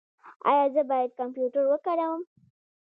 [0.49, 2.21] ایا زه باید کمپیوټر وکاروم؟